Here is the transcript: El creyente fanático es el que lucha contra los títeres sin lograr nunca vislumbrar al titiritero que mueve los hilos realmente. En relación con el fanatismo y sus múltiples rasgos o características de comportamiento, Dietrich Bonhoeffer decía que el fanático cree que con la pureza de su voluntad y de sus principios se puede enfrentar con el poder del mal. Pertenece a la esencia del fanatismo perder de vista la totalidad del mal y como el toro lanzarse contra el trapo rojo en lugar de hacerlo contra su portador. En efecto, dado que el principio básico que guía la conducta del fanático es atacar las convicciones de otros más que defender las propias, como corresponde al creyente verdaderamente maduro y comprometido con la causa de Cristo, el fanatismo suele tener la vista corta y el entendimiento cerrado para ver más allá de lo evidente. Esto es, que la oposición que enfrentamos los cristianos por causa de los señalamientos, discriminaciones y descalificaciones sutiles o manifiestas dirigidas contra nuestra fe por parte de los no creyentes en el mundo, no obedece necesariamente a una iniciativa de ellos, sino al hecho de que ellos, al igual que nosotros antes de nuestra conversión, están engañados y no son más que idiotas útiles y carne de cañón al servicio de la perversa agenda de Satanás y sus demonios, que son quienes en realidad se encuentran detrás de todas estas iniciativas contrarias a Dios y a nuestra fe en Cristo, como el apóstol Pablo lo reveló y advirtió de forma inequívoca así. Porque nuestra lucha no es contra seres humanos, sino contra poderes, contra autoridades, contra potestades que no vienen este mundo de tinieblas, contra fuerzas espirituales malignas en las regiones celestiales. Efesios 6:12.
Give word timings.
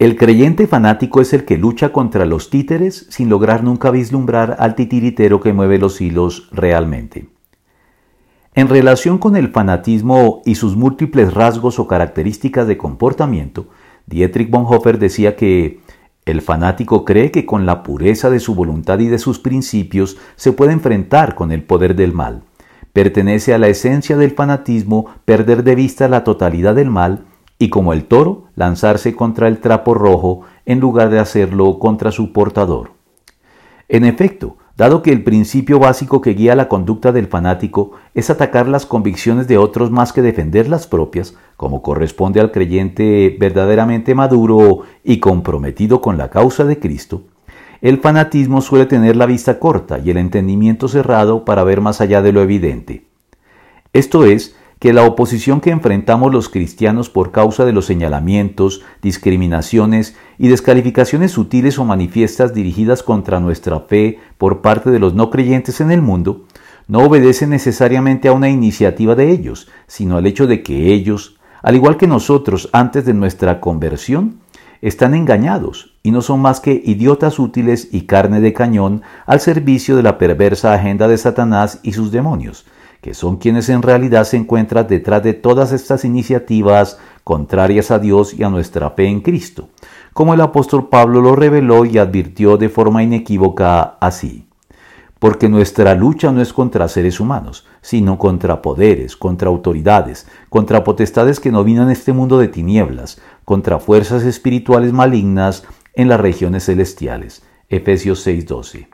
El 0.00 0.16
creyente 0.16 0.66
fanático 0.66 1.20
es 1.20 1.32
el 1.32 1.44
que 1.44 1.56
lucha 1.56 1.92
contra 1.92 2.26
los 2.26 2.50
títeres 2.50 3.06
sin 3.10 3.28
lograr 3.28 3.62
nunca 3.62 3.92
vislumbrar 3.92 4.56
al 4.58 4.74
titiritero 4.74 5.40
que 5.40 5.52
mueve 5.52 5.78
los 5.78 6.00
hilos 6.00 6.48
realmente. 6.50 7.28
En 8.56 8.68
relación 8.68 9.18
con 9.18 9.36
el 9.36 9.48
fanatismo 9.48 10.42
y 10.44 10.56
sus 10.56 10.74
múltiples 10.76 11.32
rasgos 11.32 11.78
o 11.78 11.86
características 11.86 12.66
de 12.66 12.76
comportamiento, 12.76 13.68
Dietrich 14.06 14.50
Bonhoeffer 14.50 14.98
decía 14.98 15.36
que 15.36 15.80
el 16.24 16.40
fanático 16.40 17.04
cree 17.04 17.30
que 17.30 17.46
con 17.46 17.64
la 17.64 17.84
pureza 17.84 18.30
de 18.30 18.40
su 18.40 18.54
voluntad 18.56 18.98
y 18.98 19.06
de 19.06 19.18
sus 19.18 19.38
principios 19.38 20.16
se 20.34 20.52
puede 20.52 20.72
enfrentar 20.72 21.36
con 21.36 21.52
el 21.52 21.62
poder 21.62 21.94
del 21.94 22.12
mal. 22.12 22.42
Pertenece 22.92 23.54
a 23.54 23.58
la 23.58 23.68
esencia 23.68 24.16
del 24.16 24.32
fanatismo 24.32 25.06
perder 25.24 25.62
de 25.62 25.74
vista 25.76 26.08
la 26.08 26.24
totalidad 26.24 26.74
del 26.74 26.90
mal 26.90 27.26
y 27.58 27.68
como 27.70 27.92
el 27.92 28.04
toro 28.04 28.44
lanzarse 28.56 29.14
contra 29.14 29.48
el 29.48 29.58
trapo 29.58 29.94
rojo 29.94 30.42
en 30.66 30.80
lugar 30.80 31.10
de 31.10 31.18
hacerlo 31.18 31.78
contra 31.78 32.10
su 32.10 32.32
portador. 32.32 32.92
En 33.88 34.04
efecto, 34.04 34.56
dado 34.76 35.02
que 35.02 35.12
el 35.12 35.22
principio 35.22 35.78
básico 35.78 36.20
que 36.20 36.34
guía 36.34 36.56
la 36.56 36.68
conducta 36.68 37.12
del 37.12 37.26
fanático 37.26 37.92
es 38.14 38.30
atacar 38.30 38.66
las 38.66 38.86
convicciones 38.86 39.46
de 39.46 39.58
otros 39.58 39.90
más 39.90 40.12
que 40.12 40.22
defender 40.22 40.68
las 40.68 40.86
propias, 40.86 41.34
como 41.56 41.82
corresponde 41.82 42.40
al 42.40 42.50
creyente 42.50 43.36
verdaderamente 43.38 44.14
maduro 44.14 44.82
y 45.04 45.20
comprometido 45.20 46.00
con 46.00 46.18
la 46.18 46.30
causa 46.30 46.64
de 46.64 46.78
Cristo, 46.78 47.22
el 47.84 47.98
fanatismo 47.98 48.62
suele 48.62 48.86
tener 48.86 49.14
la 49.14 49.26
vista 49.26 49.58
corta 49.58 49.98
y 49.98 50.08
el 50.08 50.16
entendimiento 50.16 50.88
cerrado 50.88 51.44
para 51.44 51.64
ver 51.64 51.82
más 51.82 52.00
allá 52.00 52.22
de 52.22 52.32
lo 52.32 52.40
evidente. 52.40 53.04
Esto 53.92 54.24
es, 54.24 54.56
que 54.84 54.92
la 54.92 55.06
oposición 55.06 55.62
que 55.62 55.70
enfrentamos 55.70 56.30
los 56.30 56.50
cristianos 56.50 57.08
por 57.08 57.32
causa 57.32 57.64
de 57.64 57.72
los 57.72 57.86
señalamientos, 57.86 58.82
discriminaciones 59.00 60.14
y 60.36 60.48
descalificaciones 60.48 61.30
sutiles 61.30 61.78
o 61.78 61.86
manifiestas 61.86 62.52
dirigidas 62.52 63.02
contra 63.02 63.40
nuestra 63.40 63.80
fe 63.80 64.18
por 64.36 64.60
parte 64.60 64.90
de 64.90 64.98
los 64.98 65.14
no 65.14 65.30
creyentes 65.30 65.80
en 65.80 65.90
el 65.90 66.02
mundo, 66.02 66.44
no 66.86 66.98
obedece 66.98 67.46
necesariamente 67.46 68.28
a 68.28 68.34
una 68.34 68.50
iniciativa 68.50 69.14
de 69.14 69.30
ellos, 69.30 69.70
sino 69.86 70.18
al 70.18 70.26
hecho 70.26 70.46
de 70.46 70.62
que 70.62 70.92
ellos, 70.92 71.38
al 71.62 71.76
igual 71.76 71.96
que 71.96 72.06
nosotros 72.06 72.68
antes 72.74 73.06
de 73.06 73.14
nuestra 73.14 73.62
conversión, 73.62 74.40
están 74.82 75.14
engañados 75.14 75.94
y 76.02 76.10
no 76.10 76.20
son 76.20 76.40
más 76.40 76.60
que 76.60 76.82
idiotas 76.84 77.38
útiles 77.38 77.88
y 77.90 78.02
carne 78.02 78.42
de 78.42 78.52
cañón 78.52 79.00
al 79.24 79.40
servicio 79.40 79.96
de 79.96 80.02
la 80.02 80.18
perversa 80.18 80.74
agenda 80.74 81.08
de 81.08 81.16
Satanás 81.16 81.80
y 81.82 81.92
sus 81.92 82.12
demonios, 82.12 82.66
que 83.04 83.12
son 83.12 83.36
quienes 83.36 83.68
en 83.68 83.82
realidad 83.82 84.24
se 84.24 84.38
encuentran 84.38 84.86
detrás 84.86 85.22
de 85.22 85.34
todas 85.34 85.72
estas 85.72 86.06
iniciativas 86.06 86.98
contrarias 87.22 87.90
a 87.90 87.98
Dios 87.98 88.32
y 88.32 88.44
a 88.44 88.48
nuestra 88.48 88.88
fe 88.92 89.04
en 89.08 89.20
Cristo, 89.20 89.68
como 90.14 90.32
el 90.32 90.40
apóstol 90.40 90.88
Pablo 90.88 91.20
lo 91.20 91.36
reveló 91.36 91.84
y 91.84 91.98
advirtió 91.98 92.56
de 92.56 92.70
forma 92.70 93.02
inequívoca 93.02 93.98
así. 94.00 94.46
Porque 95.18 95.50
nuestra 95.50 95.94
lucha 95.94 96.32
no 96.32 96.40
es 96.40 96.54
contra 96.54 96.88
seres 96.88 97.20
humanos, 97.20 97.66
sino 97.82 98.16
contra 98.16 98.62
poderes, 98.62 99.18
contra 99.18 99.50
autoridades, 99.50 100.26
contra 100.48 100.82
potestades 100.82 101.40
que 101.40 101.52
no 101.52 101.62
vienen 101.62 101.90
este 101.90 102.14
mundo 102.14 102.38
de 102.38 102.48
tinieblas, 102.48 103.20
contra 103.44 103.80
fuerzas 103.80 104.22
espirituales 104.24 104.94
malignas 104.94 105.64
en 105.92 106.08
las 106.08 106.20
regiones 106.20 106.64
celestiales. 106.64 107.42
Efesios 107.68 108.26
6:12. 108.26 108.88